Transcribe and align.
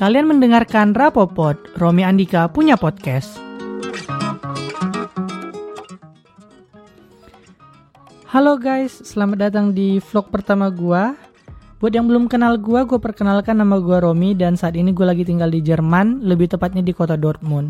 Kalian 0.00 0.32
mendengarkan 0.32 0.96
Rapopot, 0.96 1.60
Romi 1.76 2.00
Andika 2.00 2.48
punya 2.48 2.80
podcast. 2.80 3.36
Halo 8.24 8.56
guys, 8.56 9.04
selamat 9.04 9.52
datang 9.52 9.76
di 9.76 10.00
vlog 10.00 10.32
pertama 10.32 10.72
gua. 10.72 11.12
Buat 11.84 11.92
yang 11.92 12.08
belum 12.08 12.32
kenal 12.32 12.56
gua, 12.56 12.88
gua 12.88 12.96
perkenalkan 12.96 13.60
nama 13.60 13.76
gua 13.76 14.00
Romi 14.00 14.32
dan 14.32 14.56
saat 14.56 14.72
ini 14.72 14.88
gua 14.96 15.12
lagi 15.12 15.20
tinggal 15.20 15.52
di 15.52 15.60
Jerman, 15.60 16.24
lebih 16.24 16.48
tepatnya 16.48 16.80
di 16.80 16.96
kota 16.96 17.20
Dortmund. 17.20 17.68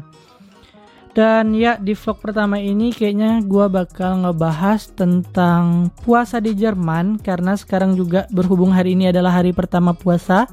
Dan 1.11 1.51
ya 1.59 1.83
di 1.83 1.99
vlog 1.99 2.23
pertama 2.23 2.62
ini 2.62 2.95
kayaknya 2.95 3.43
gua 3.43 3.67
bakal 3.67 4.23
ngebahas 4.23 4.87
tentang 4.95 5.91
puasa 6.07 6.39
di 6.39 6.55
Jerman 6.55 7.19
karena 7.19 7.59
sekarang 7.59 7.99
juga 7.99 8.31
berhubung 8.31 8.71
hari 8.71 8.95
ini 8.95 9.11
adalah 9.11 9.43
hari 9.43 9.51
pertama 9.51 9.99
puasa. 9.99 10.47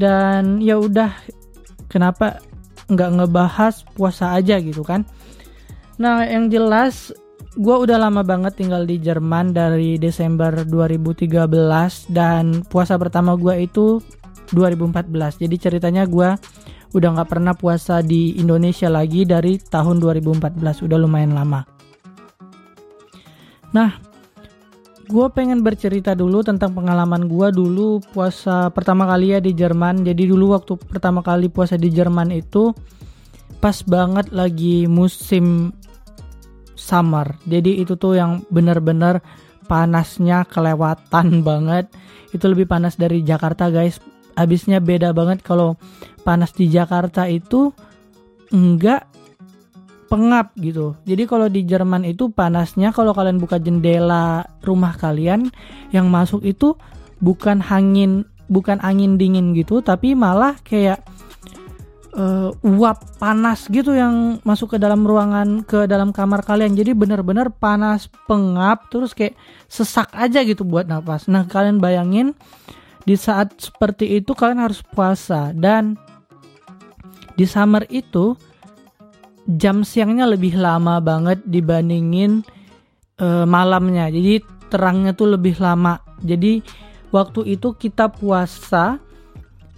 Dan 0.00 0.64
ya 0.64 0.80
udah 0.80 1.12
kenapa 1.92 2.40
nggak 2.88 3.10
ngebahas 3.20 3.84
puasa 3.92 4.32
aja 4.32 4.56
gitu 4.64 4.80
kan? 4.80 5.04
Nah 6.00 6.24
yang 6.24 6.48
jelas 6.48 7.12
gua 7.60 7.84
udah 7.84 8.00
lama 8.00 8.24
banget 8.24 8.56
tinggal 8.56 8.88
di 8.88 8.96
Jerman 8.96 9.52
dari 9.52 10.00
Desember 10.00 10.64
2013 10.64 11.36
dan 12.08 12.64
puasa 12.64 12.96
pertama 12.96 13.36
gua 13.36 13.60
itu 13.60 14.00
2014. 14.56 15.44
Jadi 15.44 15.56
ceritanya 15.60 16.08
gua 16.08 16.40
udah 16.90 17.08
nggak 17.14 17.30
pernah 17.30 17.54
puasa 17.54 18.02
di 18.02 18.34
Indonesia 18.38 18.90
lagi 18.90 19.22
dari 19.22 19.62
tahun 19.62 20.02
2014 20.02 20.86
udah 20.86 20.98
lumayan 20.98 21.38
lama 21.38 21.62
nah 23.70 23.94
gue 25.10 25.26
pengen 25.34 25.66
bercerita 25.66 26.14
dulu 26.14 26.46
tentang 26.46 26.70
pengalaman 26.70 27.26
gue 27.26 27.50
dulu 27.50 27.98
puasa 28.14 28.70
pertama 28.70 29.10
kali 29.10 29.34
ya 29.34 29.42
di 29.42 29.50
Jerman. 29.50 30.06
Jadi 30.06 30.30
dulu 30.30 30.54
waktu 30.54 30.78
pertama 30.78 31.20
kali 31.26 31.50
puasa 31.50 31.74
di 31.74 31.90
Jerman 31.90 32.30
itu 32.30 32.70
pas 33.58 33.82
banget 33.82 34.30
lagi 34.30 34.86
musim 34.86 35.74
summer. 36.78 37.34
Jadi 37.44 37.82
itu 37.82 37.98
tuh 37.98 38.14
yang 38.14 38.46
bener-bener 38.54 39.18
panasnya 39.66 40.46
kelewatan 40.46 41.26
banget. 41.48 41.90
Itu 42.30 42.46
lebih 42.46 42.70
panas 42.70 42.94
dari 42.94 43.26
Jakarta 43.26 43.68
guys. 43.68 43.98
Habisnya 44.38 44.78
beda 44.78 45.10
banget 45.10 45.42
kalau 45.42 45.74
panas 46.22 46.54
di 46.54 46.70
Jakarta 46.70 47.26
itu 47.26 47.74
enggak 48.54 49.09
pengap 50.10 50.50
gitu. 50.58 50.98
Jadi 51.06 51.22
kalau 51.30 51.46
di 51.46 51.62
Jerman 51.62 52.02
itu 52.02 52.34
panasnya 52.34 52.90
kalau 52.90 53.14
kalian 53.14 53.38
buka 53.38 53.62
jendela 53.62 54.42
rumah 54.66 54.98
kalian 54.98 55.54
yang 55.94 56.10
masuk 56.10 56.42
itu 56.42 56.74
bukan 57.22 57.62
angin 57.62 58.26
bukan 58.50 58.82
angin 58.82 59.14
dingin 59.14 59.54
gitu 59.54 59.78
tapi 59.78 60.18
malah 60.18 60.58
kayak 60.66 60.98
uh, 62.18 62.50
uap 62.66 63.22
panas 63.22 63.70
gitu 63.70 63.94
yang 63.94 64.42
masuk 64.42 64.74
ke 64.74 64.78
dalam 64.82 65.06
ruangan 65.06 65.62
ke 65.62 65.86
dalam 65.86 66.10
kamar 66.10 66.42
kalian. 66.42 66.74
Jadi 66.74 66.90
benar-benar 66.96 67.54
panas 67.54 68.10
pengap 68.26 68.90
terus 68.90 69.14
kayak 69.14 69.38
sesak 69.70 70.10
aja 70.10 70.42
gitu 70.42 70.66
buat 70.66 70.90
nafas. 70.90 71.30
Nah, 71.30 71.46
kalian 71.46 71.78
bayangin 71.78 72.34
di 73.06 73.14
saat 73.14 73.56
seperti 73.56 74.20
itu 74.20 74.34
kalian 74.36 74.60
harus 74.60 74.82
puasa 74.82 75.54
dan 75.56 75.96
di 77.38 77.48
summer 77.48 77.86
itu 77.88 78.36
jam 79.46 79.86
siangnya 79.86 80.28
lebih 80.28 80.56
lama 80.58 81.00
banget 81.00 81.40
dibandingin 81.46 82.44
uh, 83.20 83.44
malamnya. 83.46 84.08
Jadi 84.12 84.42
terangnya 84.68 85.12
tuh 85.16 85.36
lebih 85.36 85.56
lama. 85.60 86.00
Jadi 86.20 86.60
waktu 87.14 87.56
itu 87.56 87.74
kita 87.74 88.12
puasa 88.12 89.00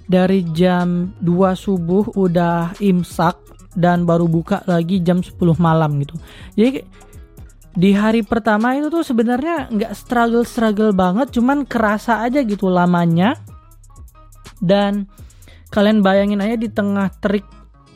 dari 0.07 0.45
jam 0.51 1.15
2 1.23 1.55
subuh 1.57 2.13
udah 2.19 2.77
imsak 2.83 3.39
dan 3.73 4.05
baru 4.05 4.29
buka 4.29 4.61
lagi 4.69 5.01
jam 5.01 5.25
10 5.25 5.39
malam 5.57 5.97
gitu. 6.03 6.19
Jadi 6.59 6.85
di 7.73 7.97
hari 7.97 8.21
pertama 8.21 8.77
itu 8.77 8.93
tuh 8.93 9.01
sebenarnya 9.01 9.73
nggak 9.73 9.97
struggle 9.97 10.45
struggle 10.45 10.93
banget 10.93 11.33
cuman 11.33 11.65
kerasa 11.65 12.21
aja 12.21 12.45
gitu 12.45 12.69
lamanya 12.69 13.33
dan 14.61 15.09
kalian 15.73 16.05
bayangin 16.05 16.45
aja 16.45 16.57
di 16.61 16.69
tengah 16.69 17.09
terik 17.25 17.49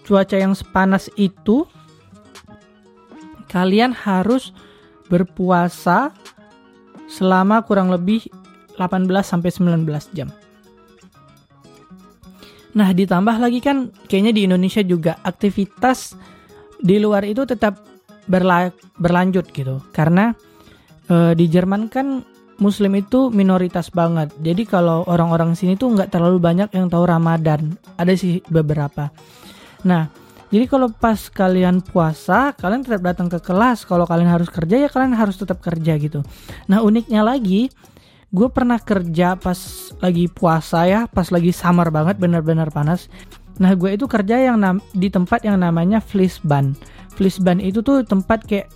cuaca 0.06 0.38
yang 0.38 0.54
sepanas 0.54 1.10
itu 1.18 1.66
kalian 3.50 3.90
harus 3.90 4.54
berpuasa 5.10 6.14
selama 7.10 7.62
kurang 7.66 7.90
lebih 7.90 8.30
18 8.78 9.10
sampai 9.26 9.50
19 9.50 9.86
jam. 10.14 10.30
Nah, 12.76 12.92
ditambah 12.92 13.40
lagi 13.40 13.64
kan 13.64 13.88
kayaknya 14.04 14.32
di 14.36 14.42
Indonesia 14.44 14.84
juga 14.84 15.16
aktivitas 15.24 16.12
di 16.76 17.00
luar 17.00 17.24
itu 17.24 17.48
tetap 17.48 17.80
berla 18.28 18.68
berlanjut 19.00 19.48
gitu. 19.48 19.80
Karena 19.96 20.36
e, 21.08 21.32
di 21.32 21.48
Jerman 21.48 21.88
kan 21.88 22.20
Muslim 22.60 23.00
itu 23.00 23.32
minoritas 23.32 23.88
banget. 23.88 24.28
Jadi 24.44 24.68
kalau 24.68 25.08
orang-orang 25.08 25.56
sini 25.56 25.76
tuh 25.80 25.96
nggak 25.96 26.12
terlalu 26.12 26.36
banyak 26.36 26.68
yang 26.76 26.92
tahu 26.92 27.08
Ramadan. 27.08 27.80
Ada 27.96 28.12
sih 28.12 28.44
beberapa 28.52 29.08
nah 29.86 30.10
jadi 30.46 30.64
kalau 30.70 30.88
pas 30.94 31.18
kalian 31.26 31.82
puasa 31.82 32.54
kalian 32.54 32.86
tetap 32.86 33.02
datang 33.02 33.26
ke 33.26 33.42
kelas. 33.42 33.82
Kalau 33.82 34.06
kalian 34.06 34.30
harus 34.30 34.46
kerja 34.46 34.86
ya 34.86 34.88
kalian 34.90 35.18
harus 35.18 35.34
tetap 35.38 35.58
kerja 35.58 35.98
gitu. 35.98 36.22
Nah 36.70 36.86
uniknya 36.86 37.26
lagi 37.26 37.66
gue 38.30 38.48
pernah 38.50 38.78
kerja 38.78 39.34
pas 39.38 39.58
lagi 40.02 40.26
puasa 40.30 40.86
ya 40.86 41.00
pas 41.10 41.30
lagi 41.34 41.50
summer 41.50 41.90
banget 41.90 42.22
bener-bener 42.22 42.70
panas. 42.70 43.10
Nah 43.58 43.74
gue 43.74 43.98
itu 43.98 44.06
kerja 44.06 44.38
yang 44.38 44.62
di 44.94 45.10
tempat 45.10 45.42
yang 45.42 45.58
namanya 45.58 45.98
Flisban. 45.98 46.78
Flisban 47.18 47.58
itu 47.58 47.82
tuh 47.82 48.06
tempat 48.06 48.46
kayak 48.46 48.70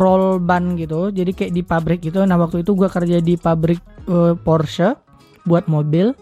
roll 0.00 0.40
ban 0.40 0.80
gitu 0.80 1.12
jadi 1.12 1.28
kayak 1.36 1.52
di 1.52 1.60
pabrik 1.60 2.00
gitu. 2.00 2.24
Nah 2.24 2.40
waktu 2.40 2.64
itu 2.64 2.72
gue 2.72 2.88
kerja 2.88 3.20
di 3.20 3.36
pabrik 3.36 3.84
uh, 4.08 4.32
Porsche 4.32 4.96
buat 5.44 5.68
mobil 5.68 6.16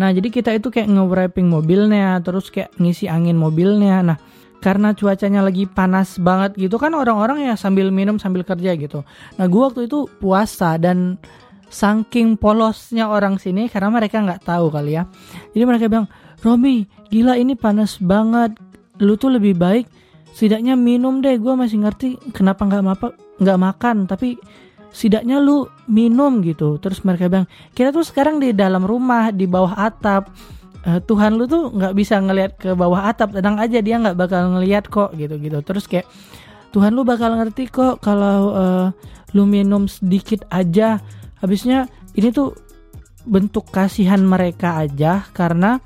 nah 0.00 0.08
jadi 0.08 0.32
kita 0.32 0.56
itu 0.56 0.72
kayak 0.72 0.88
nge-wrapping 0.88 1.44
mobilnya 1.44 2.16
terus 2.24 2.48
kayak 2.48 2.72
ngisi 2.80 3.04
angin 3.04 3.36
mobilnya. 3.36 4.00
Nah 4.00 4.16
karena 4.60 4.92
cuacanya 4.96 5.40
lagi 5.44 5.64
panas 5.68 6.16
banget 6.20 6.56
gitu 6.56 6.76
kan 6.76 6.92
orang-orang 6.92 7.48
ya 7.48 7.54
sambil 7.56 7.92
minum 7.92 8.16
sambil 8.16 8.40
kerja 8.44 8.76
gitu. 8.76 9.04
Nah 9.36 9.44
gue 9.44 9.60
waktu 9.60 9.88
itu 9.88 10.08
puasa 10.20 10.80
dan 10.80 11.20
saking 11.68 12.34
polosnya 12.36 13.08
orang 13.08 13.36
sini 13.40 13.68
karena 13.68 13.88
mereka 13.88 14.20
nggak 14.20 14.44
tahu 14.44 14.72
kali 14.72 14.96
ya. 15.00 15.04
Jadi 15.52 15.64
mereka 15.64 15.84
bilang 15.88 16.08
Romi 16.40 16.88
gila 17.12 17.36
ini 17.36 17.52
panas 17.56 18.00
banget. 18.00 18.56
Lu 19.00 19.16
tuh 19.16 19.36
lebih 19.36 19.56
baik 19.56 19.84
setidaknya 20.32 20.76
minum 20.76 21.24
deh. 21.24 21.36
Gue 21.40 21.56
masih 21.56 21.80
ngerti 21.80 22.20
kenapa 22.32 22.68
nggak 22.68 22.84
apa 22.84 23.08
nggak 23.40 23.58
makan 23.58 23.96
tapi 24.04 24.36
setidaknya 24.90 25.38
lu 25.42 25.66
minum 25.86 26.42
gitu. 26.42 26.78
Terus 26.82 27.02
mereka 27.06 27.30
bilang 27.30 27.48
kita 27.74 27.90
tuh 27.90 28.04
sekarang 28.06 28.38
di 28.38 28.54
dalam 28.54 28.82
rumah 28.84 29.30
di 29.34 29.46
bawah 29.46 29.74
atap 29.74 30.30
uh, 30.86 31.00
Tuhan 31.02 31.38
lu 31.38 31.46
tuh 31.46 31.70
nggak 31.72 31.94
bisa 31.94 32.18
ngelihat 32.20 32.52
ke 32.58 32.70
bawah 32.74 33.08
atap. 33.10 33.34
Tenang 33.34 33.58
aja 33.58 33.78
dia 33.80 33.96
nggak 33.98 34.16
bakal 34.18 34.58
ngelihat 34.58 34.90
kok 34.90 35.14
gitu 35.16 35.38
gitu 35.38 35.58
terus 35.62 35.86
kayak 35.86 36.06
Tuhan 36.70 36.94
lu 36.94 37.02
bakal 37.02 37.34
ngerti 37.34 37.66
kok 37.66 37.98
kalau 37.98 38.54
uh, 38.54 38.86
lu 39.34 39.46
minum 39.46 39.90
sedikit 39.90 40.46
aja. 40.50 41.02
Habisnya 41.40 41.88
ini 42.14 42.28
tuh 42.30 42.52
bentuk 43.24 43.68
kasihan 43.68 44.20
mereka 44.20 44.80
aja 44.80 45.24
karena 45.36 45.80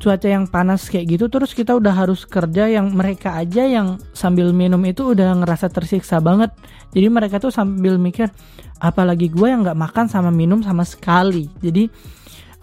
cuaca 0.00 0.26
yang 0.26 0.48
panas 0.48 0.88
kayak 0.88 1.20
gitu 1.20 1.28
terus 1.28 1.52
kita 1.52 1.76
udah 1.76 1.92
harus 1.92 2.24
kerja 2.24 2.66
yang 2.72 2.88
mereka 2.96 3.36
aja 3.36 3.68
yang 3.68 4.00
sambil 4.16 4.50
minum 4.56 4.80
itu 4.88 5.12
udah 5.12 5.36
ngerasa 5.44 5.68
tersiksa 5.68 6.18
banget. 6.24 6.50
Jadi 6.96 7.06
mereka 7.12 7.36
tuh 7.36 7.52
sambil 7.52 8.00
mikir 8.00 8.32
apalagi 8.80 9.28
gue 9.28 9.46
yang 9.46 9.60
nggak 9.60 9.76
makan 9.76 10.08
sama 10.08 10.32
minum 10.32 10.64
sama 10.64 10.88
sekali. 10.88 11.52
Jadi 11.60 11.92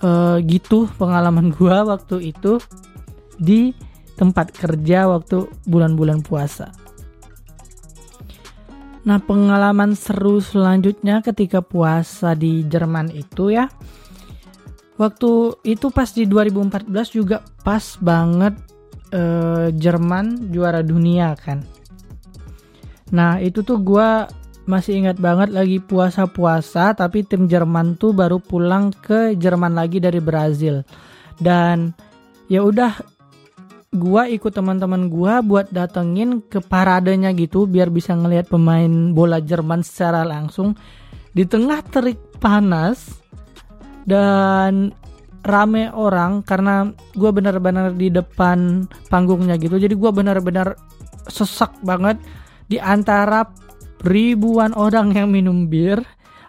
uh, 0.01 0.41
gitu 0.41 0.89
pengalaman 0.97 1.53
gue 1.57 1.77
waktu 1.85 2.33
itu 2.33 2.57
di 3.37 3.71
tempat 4.17 4.49
kerja 4.49 5.05
waktu 5.05 5.45
bulan-bulan 5.69 6.25
puasa. 6.25 6.73
Nah 9.07 9.23
pengalaman 9.23 9.95
seru 9.95 10.43
selanjutnya 10.43 11.23
ketika 11.23 11.63
puasa 11.63 12.35
di 12.35 12.67
Jerman 12.67 13.13
itu 13.13 13.55
ya 13.55 13.71
waktu 14.97 15.61
itu 15.63 15.93
pas 15.93 16.09
di 16.11 16.25
2014 16.25 16.89
juga 17.13 17.45
pas 17.61 17.97
banget 18.01 18.53
uh, 19.13 19.69
Jerman 19.71 20.51
juara 20.51 20.81
dunia 20.81 21.37
kan. 21.37 21.63
Nah 23.13 23.39
itu 23.39 23.63
tuh 23.63 23.79
gue 23.79 24.09
masih 24.67 24.99
ingat 24.99 25.15
banget 25.17 25.55
lagi 25.55 25.79
puasa-puasa 25.79 26.91
tapi 26.91 27.23
tim 27.23 27.47
Jerman 27.47 27.95
tuh 27.95 28.11
baru 28.11 28.43
pulang 28.43 28.91
ke 28.91 29.31
Jerman 29.39 29.71
lagi 29.79 30.03
dari 30.03 30.19
Brazil 30.19 30.83
dan 31.39 31.95
ya 32.51 32.67
udah 32.67 32.99
gue 33.95 34.23
ikut 34.35 34.51
teman-teman 34.51 35.07
gue 35.07 35.33
buat 35.47 35.71
datengin 35.71 36.43
ke 36.43 36.59
paradenya 36.59 37.31
gitu 37.31 37.63
biar 37.63 37.87
bisa 37.87 38.11
ngelihat 38.11 38.51
pemain 38.51 39.15
bola 39.15 39.39
Jerman 39.39 39.87
secara 39.87 40.27
langsung 40.27 40.75
di 41.31 41.47
tengah 41.47 41.79
terik 41.87 42.19
panas 42.43 43.23
dan 44.07 44.95
rame 45.43 45.91
orang 45.91 46.41
karena 46.41 46.91
gue 47.13 47.29
benar-benar 47.29 47.93
di 47.93 48.07
depan 48.07 48.87
panggungnya 49.11 49.59
gitu. 49.59 49.75
Jadi 49.75 49.93
gue 49.93 50.11
benar-benar 50.11 50.79
sesak 51.27 51.75
banget 51.83 52.17
di 52.71 52.79
antara 52.79 53.43
ribuan 54.07 54.71
orang 54.75 55.11
yang 55.11 55.27
minum 55.27 55.67
bir 55.67 55.99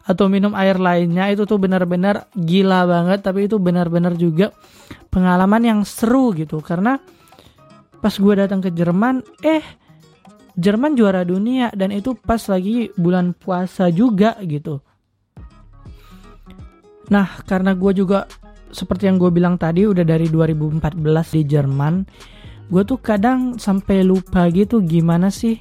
atau 0.07 0.31
minum 0.31 0.55
air 0.55 0.79
lainnya. 0.79 1.29
Itu 1.35 1.45
tuh 1.45 1.59
benar-benar 1.59 2.31
gila 2.39 2.87
banget 2.87 3.27
tapi 3.27 3.51
itu 3.51 3.59
benar-benar 3.59 4.15
juga 4.15 4.55
pengalaman 5.11 5.63
yang 5.67 5.81
seru 5.83 6.31
gitu. 6.33 6.63
Karena 6.63 6.97
pas 7.99 8.15
gue 8.15 8.35
datang 8.39 8.63
ke 8.63 8.71
Jerman 8.71 9.27
eh 9.43 9.63
Jerman 10.59 10.99
juara 10.99 11.23
dunia 11.23 11.71
dan 11.71 11.95
itu 11.95 12.19
pas 12.19 12.43
lagi 12.51 12.91
bulan 12.99 13.31
puasa 13.31 13.95
juga 13.95 14.35
gitu 14.43 14.83
nah 17.09 17.41
karena 17.45 17.73
gue 17.73 17.93
juga 17.97 18.29
seperti 18.69 19.09
yang 19.09 19.17
gue 19.17 19.33
bilang 19.33 19.57
tadi 19.57 19.89
udah 19.89 20.05
dari 20.05 20.29
2014 20.29 21.01
di 21.35 21.43
Jerman 21.49 21.95
gue 22.69 22.83
tuh 22.85 23.01
kadang 23.01 23.57
sampai 23.57 24.05
lupa 24.05 24.45
gitu 24.53 24.85
gimana 24.85 25.33
sih 25.33 25.57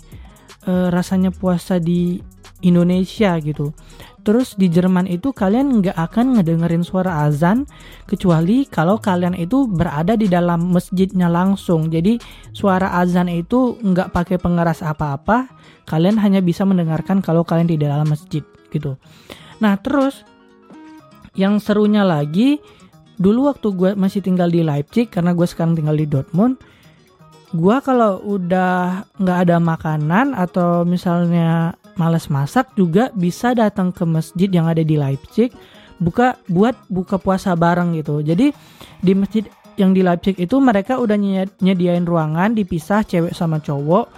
uh, 0.67 0.91
rasanya 0.91 1.31
puasa 1.31 1.79
di 1.79 2.19
Indonesia 2.59 3.37
gitu 3.39 3.71
Terus 4.27 4.59
di 4.59 4.67
Jerman 4.67 5.07
itu 5.07 5.31
kalian 5.31 5.79
nggak 5.79 5.95
akan 5.95 6.35
ngedengerin 6.35 6.83
suara 6.83 7.23
azan 7.23 7.63
kecuali 8.03 8.67
kalau 8.67 8.99
kalian 8.99 9.31
itu 9.31 9.71
berada 9.71 10.19
di 10.19 10.27
dalam 10.27 10.67
masjidnya 10.67 11.31
langsung. 11.31 11.87
Jadi 11.87 12.19
suara 12.51 12.99
azan 12.99 13.31
itu 13.31 13.79
nggak 13.79 14.11
pakai 14.11 14.35
pengeras 14.35 14.83
apa-apa. 14.83 15.47
Kalian 15.87 16.19
hanya 16.19 16.43
bisa 16.43 16.67
mendengarkan 16.67 17.23
kalau 17.23 17.47
kalian 17.47 17.71
di 17.71 17.79
dalam 17.79 18.03
masjid 18.03 18.43
gitu. 18.67 18.99
Nah 19.63 19.79
terus 19.79 20.27
yang 21.37 21.61
serunya 21.61 22.01
lagi 22.03 22.57
dulu 23.17 23.49
waktu 23.49 23.67
gue 23.73 23.91
masih 23.93 24.21
tinggal 24.25 24.49
di 24.49 24.61
Leipzig 24.65 25.09
karena 25.09 25.33
gue 25.33 25.47
sekarang 25.47 25.73
tinggal 25.77 25.97
di 25.97 26.05
Dortmund 26.09 26.57
gue 27.55 27.77
kalau 27.79 28.19
udah 28.27 29.07
nggak 29.15 29.37
ada 29.47 29.57
makanan 29.57 30.35
atau 30.35 30.83
misalnya 30.83 31.77
males 31.95 32.27
masak 32.27 32.75
juga 32.75 33.09
bisa 33.15 33.55
datang 33.55 33.95
ke 33.95 34.03
masjid 34.03 34.51
yang 34.51 34.67
ada 34.67 34.83
di 34.83 34.99
Leipzig 34.99 35.55
buka 35.97 36.37
buat 36.45 36.77
buka 36.87 37.17
puasa 37.17 37.57
bareng 37.57 37.97
gitu. 37.97 38.21
Jadi 38.21 38.53
di 39.01 39.13
masjid 39.17 39.43
yang 39.77 39.93
di 39.93 40.01
Leipzig 40.05 40.37
itu 40.37 40.57
mereka 40.61 40.97
udah 40.97 41.17
nyediain 41.61 42.05
ruangan 42.05 42.53
dipisah 42.53 43.05
cewek 43.05 43.33
sama 43.33 43.61
cowok 43.61 44.09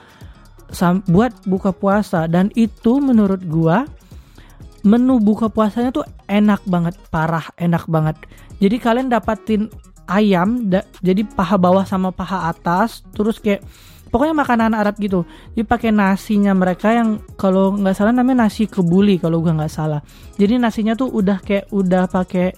buat 1.07 1.33
buka 1.47 1.71
puasa. 1.71 2.27
Dan 2.27 2.51
itu 2.55 2.99
menurut 2.99 3.43
gua 3.47 3.87
menu 4.83 5.19
buka 5.19 5.51
puasanya 5.51 5.91
tuh 5.91 6.05
enak 6.27 6.63
banget 6.67 6.95
parah 7.09 7.45
enak 7.59 7.85
banget. 7.87 8.15
Jadi 8.59 8.75
kalian 8.79 9.07
dapatin 9.11 9.71
ayam 10.09 10.67
da, 10.67 10.83
jadi 10.99 11.23
paha 11.23 11.55
bawah 11.55 11.85
sama 11.85 12.09
paha 12.09 12.49
atas 12.49 13.05
terus 13.13 13.37
kayak 13.39 13.63
pokoknya 14.09 14.35
makanan 14.35 14.73
Arab 14.73 14.97
gitu. 14.97 15.23
Jadi 15.53 15.63
pakai 15.63 15.91
nasinya 15.93 16.51
mereka 16.57 16.91
yang 16.91 17.21
kalau 17.39 17.77
nggak 17.77 17.95
salah 17.95 18.11
namanya 18.11 18.49
nasi 18.49 18.65
kebuli 18.65 19.21
kalau 19.21 19.39
gua 19.39 19.55
nggak 19.55 19.73
salah. 19.73 20.01
Jadi 20.35 20.57
nasinya 20.57 20.97
tuh 20.97 21.11
udah 21.13 21.39
kayak 21.39 21.69
udah 21.71 22.09
pakai 22.09 22.53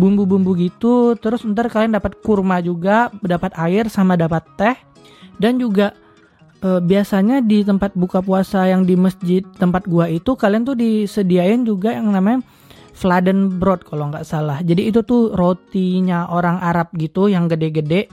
bumbu-bumbu 0.00 0.56
gitu 0.56 1.12
terus 1.20 1.44
ntar 1.44 1.68
kalian 1.68 1.92
dapat 1.92 2.16
kurma 2.24 2.64
juga 2.64 3.12
dapat 3.20 3.52
air 3.60 3.92
sama 3.92 4.16
dapat 4.16 4.44
teh 4.56 4.76
dan 5.36 5.60
juga 5.60 5.92
e, 6.60 6.68
biasanya 6.84 7.40
di 7.40 7.64
tempat 7.64 7.96
buka 7.96 8.20
puasa 8.20 8.68
yang 8.68 8.84
di 8.84 8.94
masjid 8.94 9.42
tempat 9.58 9.88
gua 9.88 10.06
itu 10.06 10.36
kalian 10.36 10.64
tuh 10.64 10.76
disediain 10.76 11.64
juga 11.64 11.96
yang 11.96 12.12
namanya 12.12 12.44
Fladenbrot 13.00 13.88
kalau 13.88 14.12
nggak 14.12 14.28
salah. 14.28 14.60
Jadi 14.60 14.92
itu 14.92 15.00
tuh 15.00 15.32
rotinya 15.32 16.28
orang 16.28 16.60
Arab 16.60 16.92
gitu 17.00 17.32
yang 17.32 17.48
gede-gede. 17.48 18.12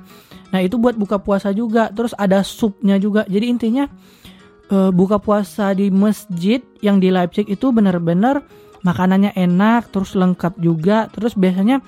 Nah 0.56 0.64
itu 0.64 0.80
buat 0.80 0.96
buka 0.96 1.20
puasa 1.20 1.52
juga. 1.52 1.92
Terus 1.92 2.16
ada 2.16 2.40
supnya 2.40 2.96
juga. 2.96 3.28
Jadi 3.28 3.52
intinya 3.52 3.84
uh, 4.72 4.92
buka 4.96 5.20
puasa 5.20 5.76
di 5.76 5.92
masjid 5.92 6.64
yang 6.80 7.04
di 7.04 7.12
Leipzig 7.12 7.52
itu 7.52 7.76
benar-benar 7.76 8.48
makanannya 8.88 9.36
enak, 9.36 9.92
terus 9.92 10.16
lengkap 10.16 10.56
juga. 10.64 11.12
Terus 11.12 11.36
biasanya 11.36 11.84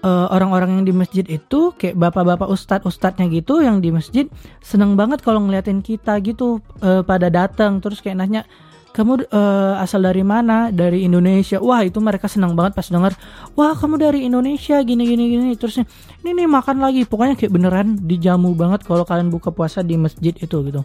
eh, 0.00 0.26
orang-orang 0.32 0.80
yang 0.80 0.84
di 0.88 0.94
masjid 0.96 1.24
itu 1.28 1.72
kayak 1.76 1.96
bapak-bapak 1.96 2.48
ustadz 2.48 2.88
ustadznya 2.88 3.28
gitu 3.28 3.60
yang 3.60 3.84
di 3.84 3.92
masjid 3.92 4.26
seneng 4.64 4.96
banget 4.96 5.20
kalau 5.20 5.40
ngeliatin 5.44 5.84
kita 5.84 6.16
gitu 6.24 6.64
uh, 6.80 7.04
pada 7.04 7.28
datang 7.28 7.78
terus 7.78 8.00
kayak 8.00 8.18
nanya 8.20 8.42
kamu 8.90 9.22
uh, 9.30 9.78
asal 9.78 10.02
dari 10.02 10.26
mana? 10.26 10.74
Dari 10.74 11.06
Indonesia. 11.06 11.62
Wah, 11.62 11.86
itu 11.86 12.02
mereka 12.02 12.26
senang 12.26 12.58
banget 12.58 12.74
pas 12.74 12.86
dengar, 12.90 13.14
"Wah, 13.54 13.74
kamu 13.78 14.02
dari 14.02 14.26
Indonesia 14.26 14.82
gini 14.82 15.06
gini 15.06 15.30
gini." 15.30 15.54
Terusnya, 15.54 15.86
"Ini 16.26 16.34
nih 16.34 16.50
makan 16.50 16.82
lagi." 16.82 17.06
Pokoknya 17.06 17.38
kayak 17.38 17.54
beneran 17.54 18.02
dijamu 18.02 18.50
banget 18.58 18.82
kalau 18.82 19.06
kalian 19.06 19.30
buka 19.30 19.54
puasa 19.54 19.86
di 19.86 19.94
masjid 19.94 20.34
itu 20.34 20.56
gitu. 20.66 20.82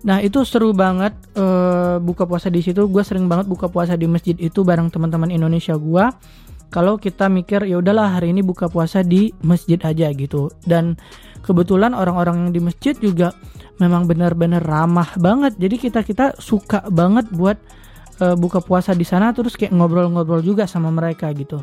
Nah, 0.00 0.20
itu 0.24 0.40
seru 0.48 0.72
banget 0.72 1.12
uh, 1.36 2.00
buka 2.00 2.24
puasa 2.24 2.48
di 2.48 2.64
situ. 2.64 2.88
Gue 2.88 3.04
sering 3.04 3.28
banget 3.28 3.48
buka 3.48 3.68
puasa 3.68 3.96
di 3.96 4.08
masjid 4.08 4.36
itu 4.36 4.60
bareng 4.64 4.88
teman-teman 4.88 5.28
Indonesia 5.28 5.76
gue. 5.76 6.04
Kalau 6.70 7.02
kita 7.02 7.26
mikir 7.26 7.66
ya 7.66 7.82
udahlah 7.82 8.14
hari 8.14 8.30
ini 8.30 8.46
buka 8.46 8.70
puasa 8.70 9.02
di 9.02 9.34
masjid 9.42 9.76
aja 9.82 10.06
gitu. 10.14 10.54
Dan 10.62 10.94
kebetulan 11.42 11.92
orang-orang 11.98 12.46
yang 12.46 12.52
di 12.54 12.60
masjid 12.62 12.94
juga 12.94 13.34
memang 13.82 14.06
benar-benar 14.06 14.62
ramah 14.62 15.10
banget. 15.18 15.58
Jadi 15.58 15.76
kita 15.90 16.06
kita 16.06 16.38
suka 16.38 16.86
banget 16.86 17.26
buat 17.34 17.58
uh, 18.22 18.36
buka 18.38 18.62
puasa 18.62 18.94
di 18.94 19.02
sana 19.02 19.34
terus 19.34 19.58
kayak 19.58 19.74
ngobrol-ngobrol 19.74 20.46
juga 20.46 20.70
sama 20.70 20.94
mereka 20.94 21.32
gitu. 21.34 21.58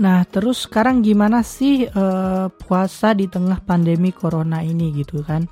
Nah 0.00 0.28
terus 0.28 0.68
sekarang 0.68 1.00
gimana 1.00 1.40
sih 1.40 1.88
uh, 1.88 2.52
puasa 2.52 3.16
di 3.16 3.32
tengah 3.32 3.64
pandemi 3.64 4.12
corona 4.12 4.60
ini 4.60 4.92
gitu 4.92 5.24
kan? 5.24 5.48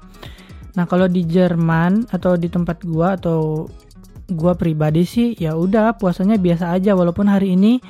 Nah 0.76 0.84
kalau 0.84 1.08
di 1.08 1.25
Jerman 1.25 2.12
atau 2.12 2.36
di 2.36 2.52
tempat 2.52 2.84
gua 2.84 3.16
atau 3.16 3.69
gua 4.28 4.52
pribadi 4.52 5.08
sih 5.08 5.32
ya 5.36 5.56
udah 5.56 5.96
puasanya 5.96 6.36
biasa 6.36 6.76
aja. 6.76 6.92
Walaupun 6.92 7.25
hari 7.25 7.56
ini 7.56 7.80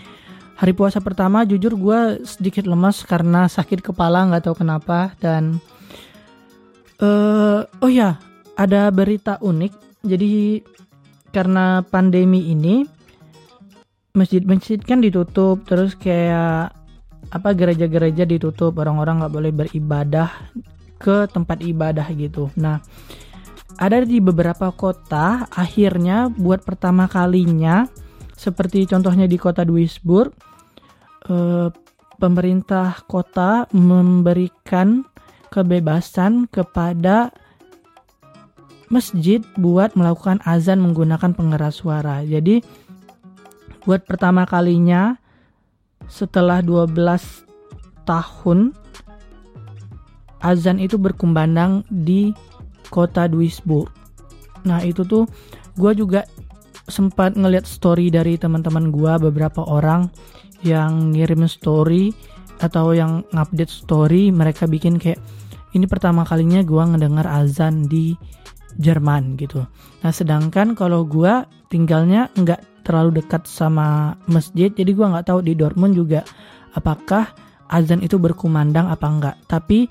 hari 0.59 0.75
puasa 0.75 0.99
pertama 0.99 1.47
jujur 1.47 1.79
gue 1.79 2.27
sedikit 2.27 2.67
lemas 2.67 3.07
karena 3.07 3.47
sakit 3.47 3.79
kepala 3.79 4.27
nggak 4.27 4.51
tahu 4.51 4.67
kenapa 4.67 5.15
dan 5.23 5.63
uh, 6.99 7.63
oh 7.79 7.91
ya 7.91 8.19
ada 8.59 8.91
berita 8.91 9.39
unik. 9.39 10.03
Jadi 10.03 10.63
karena 11.31 11.87
pandemi 11.87 12.51
ini 12.51 12.83
masjid-masjid 14.19 14.83
kan 14.83 14.99
ditutup 14.99 15.63
terus 15.63 15.95
kayak 15.95 16.75
apa 17.31 17.49
gereja-gereja 17.55 18.27
ditutup 18.27 18.75
orang-orang 18.83 19.23
nggak 19.23 19.35
boleh 19.35 19.53
beribadah 19.55 20.51
ke 20.99 21.31
tempat 21.31 21.63
ibadah 21.63 22.11
gitu. 22.19 22.51
Nah 22.59 22.83
ada 23.79 24.03
di 24.03 24.19
beberapa 24.19 24.75
kota 24.75 25.47
akhirnya 25.55 26.27
buat 26.35 26.67
pertama 26.67 27.07
kalinya 27.07 27.87
seperti 28.35 28.91
contohnya 28.91 29.31
di 29.31 29.39
kota 29.39 29.63
Duisburg 29.63 30.48
eh, 31.29 31.69
pemerintah 32.19 33.07
kota 33.07 33.71
memberikan 33.71 35.07
kebebasan 35.49 36.51
kepada 36.51 37.33
masjid 38.89 39.45
buat 39.57 39.95
melakukan 39.95 40.41
azan 40.45 40.81
menggunakan 40.81 41.33
pengeras 41.37 41.81
suara. 41.81 42.25
Jadi 42.25 42.65
buat 43.85 44.05
pertama 44.05 44.45
kalinya 44.45 45.17
setelah 46.09 46.65
12 46.65 46.97
tahun 48.09 48.73
azan 50.41 50.81
itu 50.81 50.97
berkumandang 50.97 51.85
di 51.93 52.33
kota 52.89 53.29
Duisburg. 53.29 53.93
Nah 54.65 54.81
itu 54.81 55.05
tuh 55.05 55.29
gue 55.77 55.93
juga 55.93 56.25
sempat 56.89 57.37
ngeliat 57.37 57.69
story 57.69 58.09
dari 58.09 58.41
teman-teman 58.41 58.89
gue 58.89 59.13
beberapa 59.29 59.61
orang 59.69 60.09
yang 60.63 61.15
ngirim 61.15 61.47
story 61.47 62.11
atau 62.59 62.91
yang 62.91 63.23
ngupdate 63.31 63.71
story 63.71 64.35
mereka 64.35 64.67
bikin 64.67 64.99
kayak 64.99 65.23
ini 65.77 65.87
pertama 65.87 66.27
kalinya 66.27 66.65
gue 66.65 66.83
ngedengar 66.83 67.29
azan 67.29 67.87
di 67.87 68.17
Jerman 68.79 69.35
gitu. 69.39 69.67
Nah 70.03 70.13
sedangkan 70.15 70.79
kalau 70.79 71.03
gue 71.03 71.47
tinggalnya 71.71 72.31
nggak 72.39 72.87
terlalu 72.87 73.21
dekat 73.21 73.45
sama 73.45 74.17
masjid, 74.31 74.73
jadi 74.73 74.91
gue 74.95 75.07
nggak 75.07 75.29
tahu 75.29 75.45
di 75.45 75.53
Dortmund 75.59 75.93
juga 75.99 76.25
apakah 76.73 77.29
azan 77.69 78.01
itu 78.01 78.17
berkumandang 78.17 78.89
apa 78.89 79.07
enggak. 79.07 79.37
Tapi 79.45 79.91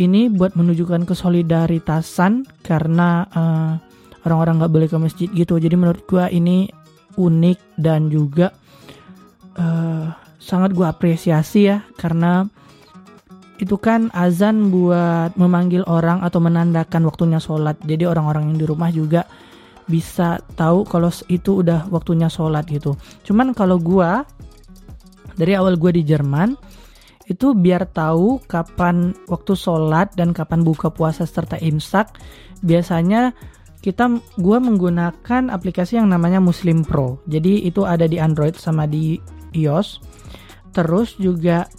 ini 0.00 0.26
buat 0.32 0.58
menunjukkan 0.58 1.06
kesolidaritasan 1.06 2.64
karena 2.64 3.28
uh, 3.30 3.72
orang-orang 4.24 4.62
nggak 4.62 4.72
boleh 4.72 4.88
ke 4.88 4.98
masjid 4.98 5.28
gitu. 5.30 5.60
Jadi 5.60 5.74
menurut 5.76 6.02
gue 6.08 6.24
ini 6.32 6.66
unik 7.14 7.78
dan 7.78 8.10
juga 8.10 8.50
uh, 9.58 10.14
sangat 10.38 10.76
gue 10.76 10.86
apresiasi 10.86 11.70
ya 11.70 11.82
karena 11.96 12.46
itu 13.62 13.78
kan 13.78 14.10
azan 14.10 14.74
buat 14.74 15.38
memanggil 15.38 15.86
orang 15.86 16.20
atau 16.26 16.42
menandakan 16.42 17.06
waktunya 17.06 17.38
sholat. 17.38 17.78
Jadi 17.86 18.02
orang-orang 18.04 18.50
yang 18.50 18.58
di 18.58 18.66
rumah 18.66 18.90
juga 18.90 19.22
bisa 19.86 20.42
tahu 20.58 20.82
kalau 20.84 21.08
itu 21.30 21.62
udah 21.62 21.86
waktunya 21.88 22.26
sholat 22.26 22.66
gitu. 22.66 22.98
Cuman 23.22 23.54
kalau 23.54 23.78
gue 23.78 24.10
dari 25.38 25.54
awal 25.54 25.78
gue 25.78 25.94
di 25.94 26.02
Jerman 26.02 26.58
itu 27.24 27.56
biar 27.56 27.88
tahu 27.88 28.42
kapan 28.44 29.16
waktu 29.32 29.56
sholat 29.56 30.12
dan 30.12 30.36
kapan 30.36 30.60
buka 30.60 30.92
puasa 30.92 31.24
serta 31.24 31.56
imsak 31.56 32.20
biasanya 32.60 33.32
kita 33.80 34.20
gua 34.40 34.60
menggunakan 34.60 35.52
aplikasi 35.52 36.00
yang 36.00 36.12
namanya 36.12 36.40
Muslim 36.40 36.84
Pro 36.84 37.20
jadi 37.24 37.64
itu 37.64 37.88
ada 37.88 38.04
di 38.04 38.20
Android 38.20 38.56
sama 38.60 38.84
di 38.84 39.16
iOS 39.54 40.02
terus 40.74 41.14
juga 41.16 41.70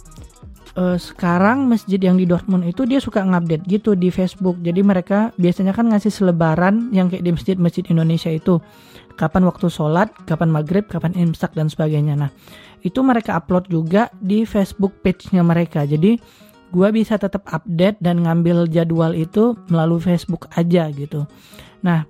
uh, 0.76 0.96
sekarang 0.96 1.68
masjid 1.68 2.00
yang 2.00 2.16
di 2.16 2.24
Dortmund 2.24 2.64
itu 2.64 2.88
dia 2.88 2.98
suka 2.98 3.20
ngupdate 3.22 3.68
gitu 3.68 3.92
di 3.92 4.08
Facebook 4.08 4.56
jadi 4.64 4.80
mereka 4.80 5.30
biasanya 5.36 5.76
kan 5.76 5.92
ngasih 5.92 6.10
selebaran 6.10 6.90
yang 6.90 7.12
kayak 7.12 7.24
di 7.24 7.32
masjid-masjid 7.36 7.84
Indonesia 7.92 8.32
itu 8.32 8.58
kapan 9.16 9.48
waktu 9.48 9.72
sholat, 9.72 10.12
kapan 10.28 10.52
maghrib, 10.52 10.84
kapan 10.86 11.16
imsak 11.16 11.56
dan 11.56 11.72
sebagainya. 11.72 12.14
Nah 12.14 12.30
itu 12.84 13.00
mereka 13.00 13.34
upload 13.40 13.66
juga 13.72 14.12
di 14.20 14.44
Facebook 14.44 15.00
page-nya 15.00 15.42
mereka. 15.42 15.82
Jadi 15.88 16.20
gue 16.70 16.88
bisa 16.92 17.16
tetap 17.16 17.42
update 17.48 17.98
dan 18.04 18.22
ngambil 18.22 18.68
jadwal 18.68 19.16
itu 19.16 19.56
melalui 19.72 19.98
Facebook 19.98 20.46
aja 20.54 20.92
gitu. 20.92 21.24
Nah 21.82 22.04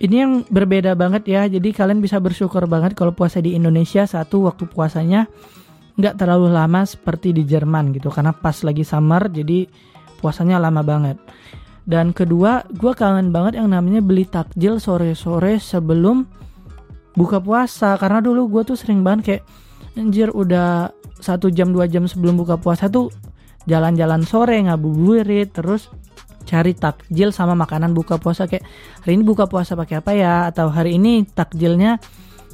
ini 0.00 0.16
yang 0.16 0.32
berbeda 0.48 0.96
banget 0.96 1.28
ya. 1.28 1.42
Jadi 1.44 1.74
kalian 1.74 2.00
bisa 2.00 2.16
bersyukur 2.22 2.64
banget 2.64 2.96
kalau 2.96 3.12
puasa 3.12 3.42
di 3.44 3.52
Indonesia 3.52 4.08
satu 4.08 4.48
waktu 4.48 4.64
puasanya 4.70 5.28
nggak 6.00 6.16
terlalu 6.16 6.48
lama 6.48 6.88
seperti 6.88 7.36
di 7.36 7.44
Jerman 7.44 7.92
gitu 7.92 8.08
karena 8.08 8.32
pas 8.32 8.56
lagi 8.64 8.80
summer 8.80 9.28
jadi 9.28 9.68
puasanya 10.22 10.56
lama 10.56 10.80
banget. 10.80 11.20
Dan 11.82 12.14
kedua, 12.14 12.62
gue 12.70 12.94
kangen 12.94 13.34
banget 13.34 13.58
yang 13.58 13.74
namanya 13.74 13.98
beli 13.98 14.22
takjil 14.22 14.78
sore-sore 14.78 15.58
sebelum 15.58 16.24
buka 17.18 17.42
puasa 17.42 17.98
karena 17.98 18.22
dulu 18.22 18.48
gue 18.48 18.62
tuh 18.72 18.78
sering 18.78 19.02
banget 19.04 19.20
kayak 19.26 19.42
anjir 19.98 20.32
udah 20.32 20.94
satu 21.20 21.52
jam 21.52 21.74
dua 21.74 21.84
jam 21.84 22.08
sebelum 22.08 22.40
buka 22.40 22.56
puasa 22.56 22.88
tuh 22.88 23.12
jalan-jalan 23.68 24.24
sore 24.24 24.58
ngabuburit 24.64 25.52
terus 25.52 25.92
cari 26.52 26.76
takjil 26.76 27.32
sama 27.32 27.56
makanan 27.56 27.96
buka 27.96 28.20
puasa 28.20 28.44
kayak 28.44 28.68
hari 29.00 29.16
ini 29.16 29.24
buka 29.24 29.48
puasa 29.48 29.72
pakai 29.72 30.04
apa 30.04 30.12
ya 30.12 30.52
atau 30.52 30.68
hari 30.68 31.00
ini 31.00 31.24
takjilnya 31.24 31.96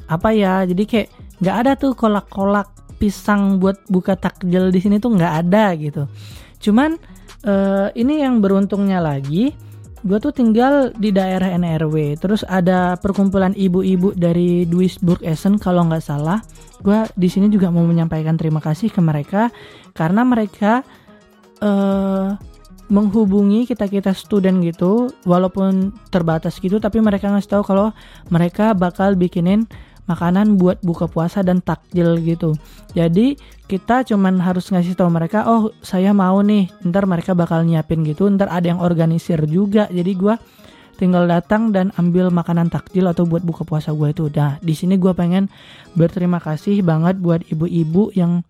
apa 0.07 0.31
ya 0.31 0.62
jadi 0.62 0.83
kayak 0.87 1.09
nggak 1.43 1.57
ada 1.67 1.73
tuh 1.75 1.99
kolak-kolak 1.99 2.78
pisang 2.99 3.62
buat 3.62 3.78
buka 3.87 4.19
takjil 4.19 4.75
di 4.75 4.78
sini 4.83 4.99
tuh 4.99 5.14
nggak 5.14 5.35
ada 5.47 5.75
gitu. 5.78 6.11
Cuman 6.59 6.99
uh, 7.47 7.88
ini 7.95 8.26
yang 8.26 8.43
beruntungnya 8.43 8.99
lagi, 8.99 9.55
gue 10.02 10.19
tuh 10.19 10.35
tinggal 10.35 10.90
di 10.99 11.14
daerah 11.14 11.55
NRW. 11.55 12.19
Terus 12.19 12.43
ada 12.43 12.99
perkumpulan 12.99 13.55
ibu-ibu 13.55 14.12
dari 14.19 14.67
Duisburg 14.67 15.23
Essen 15.23 15.62
kalau 15.62 15.87
nggak 15.87 16.02
salah. 16.05 16.43
Gue 16.83 17.07
di 17.14 17.31
sini 17.31 17.47
juga 17.47 17.71
mau 17.71 17.87
menyampaikan 17.87 18.35
terima 18.35 18.59
kasih 18.59 18.90
ke 18.90 18.99
mereka 18.99 19.55
karena 19.95 20.26
mereka 20.26 20.83
uh, 21.62 22.35
menghubungi 22.88 23.68
kita 23.68 23.85
kita 23.88 24.16
student 24.16 24.64
gitu 24.64 25.12
walaupun 25.28 25.92
terbatas 26.09 26.57
gitu 26.57 26.80
tapi 26.80 27.04
mereka 27.04 27.28
ngasih 27.28 27.61
tahu 27.61 27.62
kalau 27.64 27.92
mereka 28.33 28.73
bakal 28.73 29.12
bikinin 29.12 29.68
makanan 30.09 30.57
buat 30.57 30.80
buka 30.80 31.04
puasa 31.04 31.45
dan 31.45 31.61
takjil 31.61 32.16
gitu. 32.25 32.57
Jadi 32.97 33.37
kita 33.68 34.09
cuman 34.09 34.40
harus 34.40 34.73
ngasih 34.73 34.97
tahu 34.97 35.12
mereka, 35.12 35.45
oh 35.45 35.71
saya 35.85 36.16
mau 36.16 36.40
nih, 36.40 36.73
ntar 36.88 37.04
mereka 37.04 37.37
bakal 37.37 37.61
nyiapin 37.61 38.00
gitu, 38.09 38.25
ntar 38.33 38.49
ada 38.49 38.73
yang 38.73 38.80
organisir 38.80 39.45
juga. 39.45 39.85
Jadi 39.92 40.12
gue 40.16 40.35
tinggal 40.97 41.28
datang 41.28 41.71
dan 41.71 41.92
ambil 42.00 42.33
makanan 42.33 42.73
takjil 42.73 43.07
atau 43.07 43.28
buat 43.28 43.45
buka 43.45 43.68
puasa 43.68 43.92
gue 43.92 44.09
itu. 44.11 44.33
Nah 44.33 44.57
di 44.64 44.73
sini 44.73 44.97
gue 44.97 45.12
pengen 45.12 45.52
berterima 45.92 46.40
kasih 46.40 46.80
banget 46.80 47.21
buat 47.21 47.45
ibu-ibu 47.52 48.11
yang 48.16 48.42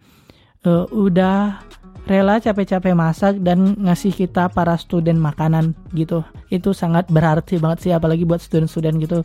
uh, 0.64 0.87
udah 0.88 1.67
rela 2.09 2.41
capek-capek 2.41 2.97
masak 2.97 3.38
dan 3.45 3.77
ngasih 3.77 4.17
kita 4.17 4.49
para 4.49 4.75
student 4.81 5.21
makanan 5.21 5.77
gitu. 5.93 6.25
Itu 6.49 6.73
sangat 6.73 7.12
berarti 7.12 7.61
banget 7.61 7.79
sih 7.85 7.93
apalagi 7.93 8.25
buat 8.25 8.41
student-student 8.41 8.97
gitu. 9.05 9.19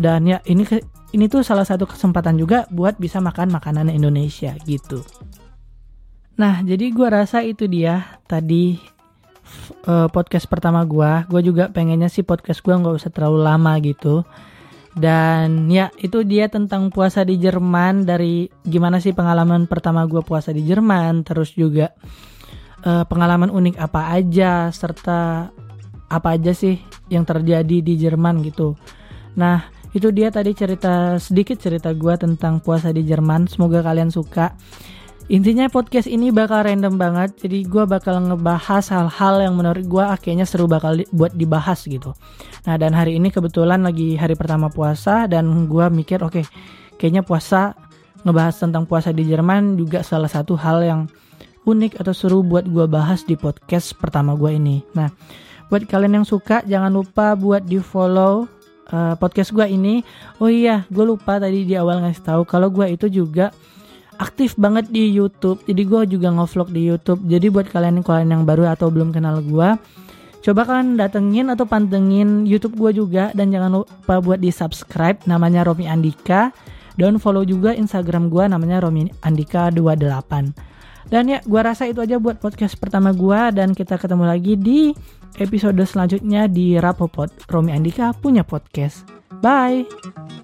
Dan 0.00 0.24
ya 0.24 0.40
ini 0.48 0.64
ini 1.12 1.24
tuh 1.28 1.44
salah 1.44 1.64
satu 1.68 1.84
kesempatan 1.84 2.40
juga 2.40 2.64
buat 2.72 2.96
bisa 2.96 3.20
makan 3.20 3.52
makanan 3.52 3.92
Indonesia 3.92 4.56
gitu. 4.64 5.04
Nah, 6.36 6.60
jadi 6.60 6.92
gue 6.92 7.08
rasa 7.08 7.40
itu 7.40 7.64
dia 7.64 8.20
tadi 8.28 8.76
uh, 9.88 10.08
podcast 10.12 10.44
pertama 10.48 10.84
gue. 10.84 11.12
Gue 11.32 11.40
juga 11.40 11.72
pengennya 11.72 12.12
sih 12.12 12.24
podcast 12.24 12.60
gue 12.60 12.74
nggak 12.76 12.96
usah 12.96 13.12
terlalu 13.12 13.40
lama 13.40 13.72
gitu. 13.80 14.24
Dan 14.96 15.68
ya 15.68 15.92
itu 16.00 16.24
dia 16.24 16.48
tentang 16.48 16.88
puasa 16.88 17.20
di 17.20 17.36
Jerman 17.36 18.08
dari 18.08 18.48
gimana 18.64 18.96
sih 18.96 19.12
pengalaman 19.12 19.68
pertama 19.68 20.08
gue 20.08 20.24
puasa 20.24 20.56
di 20.56 20.64
Jerman. 20.64 21.20
Terus 21.20 21.52
juga 21.52 21.92
uh, 22.80 23.04
pengalaman 23.04 23.52
unik 23.52 23.76
apa 23.76 24.16
aja 24.16 24.72
serta 24.72 25.52
apa 26.08 26.28
aja 26.32 26.56
sih 26.56 26.80
yang 27.12 27.28
terjadi 27.28 27.84
di 27.84 27.94
Jerman 28.00 28.40
gitu. 28.40 28.72
Nah 29.36 29.68
itu 29.92 30.08
dia 30.16 30.32
tadi 30.32 30.56
cerita 30.56 31.20
sedikit 31.20 31.60
cerita 31.60 31.92
gue 31.92 32.14
tentang 32.16 32.64
puasa 32.64 32.88
di 32.88 33.04
Jerman. 33.04 33.52
Semoga 33.52 33.84
kalian 33.84 34.08
suka. 34.08 34.56
Intinya 35.26 35.66
podcast 35.66 36.06
ini 36.06 36.30
bakal 36.30 36.62
random 36.70 37.02
banget, 37.02 37.34
jadi 37.34 37.66
gue 37.66 37.82
bakal 37.82 38.22
ngebahas 38.30 38.86
hal-hal 38.94 39.42
yang 39.42 39.58
menurut 39.58 39.82
gue 39.82 39.98
akhirnya 39.98 40.46
seru 40.46 40.70
bakal 40.70 40.94
di, 40.94 41.02
buat 41.10 41.34
dibahas 41.34 41.82
gitu. 41.82 42.14
Nah 42.62 42.78
dan 42.78 42.94
hari 42.94 43.18
ini 43.18 43.34
kebetulan 43.34 43.82
lagi 43.82 44.14
hari 44.14 44.38
pertama 44.38 44.70
puasa 44.70 45.26
dan 45.26 45.66
gue 45.66 45.82
mikir 45.90 46.22
oke 46.22 46.30
okay, 46.30 46.44
kayaknya 46.94 47.26
puasa 47.26 47.74
ngebahas 48.22 48.54
tentang 48.54 48.86
puasa 48.86 49.10
di 49.10 49.26
Jerman 49.26 49.74
juga 49.74 50.06
salah 50.06 50.30
satu 50.30 50.54
hal 50.54 50.86
yang 50.86 51.00
unik 51.66 51.98
atau 51.98 52.14
seru 52.14 52.46
buat 52.46 52.62
gue 52.70 52.86
bahas 52.86 53.26
di 53.26 53.34
podcast 53.34 53.98
pertama 53.98 54.38
gue 54.38 54.54
ini. 54.54 54.86
Nah 54.94 55.10
buat 55.66 55.90
kalian 55.90 56.22
yang 56.22 56.26
suka 56.26 56.62
jangan 56.62 56.94
lupa 56.94 57.34
buat 57.34 57.66
di 57.66 57.82
follow 57.82 58.46
uh, 58.94 59.18
podcast 59.18 59.50
gue 59.50 59.66
ini 59.66 60.06
oh 60.38 60.46
iya 60.46 60.86
gue 60.86 61.02
lupa 61.02 61.42
tadi 61.42 61.66
di 61.66 61.74
awal 61.74 62.06
ngasih 62.06 62.22
tahu 62.22 62.42
kalau 62.46 62.70
gue 62.70 62.94
itu 62.94 63.10
juga 63.10 63.50
aktif 64.18 64.56
banget 64.56 64.88
di 64.90 65.08
YouTube 65.12 65.60
jadi 65.64 65.82
gue 65.84 66.02
juga 66.18 66.28
ngevlog 66.32 66.68
di 66.72 66.82
YouTube 66.88 67.20
jadi 67.24 67.46
buat 67.52 67.68
kalian 67.68 68.00
kalian 68.04 68.30
yang 68.32 68.42
baru 68.48 68.72
atau 68.72 68.88
belum 68.88 69.12
kenal 69.12 69.40
gue 69.44 69.68
coba 70.44 70.60
kalian 70.62 70.96
datengin 70.96 71.50
atau 71.50 71.66
pantengin 71.66 72.46
YouTube 72.46 72.78
gue 72.78 73.02
juga 73.02 73.34
dan 73.34 73.50
jangan 73.50 73.82
lupa 73.82 74.14
buat 74.22 74.38
di 74.40 74.52
subscribe 74.52 75.20
namanya 75.26 75.66
Romi 75.66 75.90
Andika 75.90 76.54
dan 76.96 77.20
follow 77.20 77.44
juga 77.44 77.76
Instagram 77.76 78.32
gue 78.32 78.44
namanya 78.48 78.80
Romi 78.84 79.10
Andika 79.26 79.68
28 79.74 81.10
dan 81.10 81.22
ya 81.30 81.38
gue 81.42 81.60
rasa 81.62 81.86
itu 81.86 82.02
aja 82.02 82.18
buat 82.18 82.42
podcast 82.42 82.74
pertama 82.78 83.14
gue 83.14 83.40
dan 83.54 83.74
kita 83.76 83.94
ketemu 83.94 84.24
lagi 84.26 84.54
di 84.58 84.90
episode 85.38 85.78
selanjutnya 85.84 86.48
di 86.48 86.76
Rapopot. 86.80 87.28
Romi 87.46 87.72
Andika 87.72 88.12
punya 88.16 88.42
podcast. 88.42 89.06
Bye! 89.44 90.35